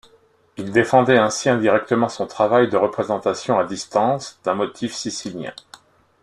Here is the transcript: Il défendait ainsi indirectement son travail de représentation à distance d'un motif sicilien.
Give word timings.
Il 0.57 0.71
défendait 0.71 1.19
ainsi 1.19 1.47
indirectement 1.47 2.09
son 2.09 2.25
travail 2.25 2.67
de 2.69 2.75
représentation 2.75 3.59
à 3.59 3.65
distance 3.65 4.39
d'un 4.43 4.55
motif 4.55 4.95
sicilien. 4.95 5.53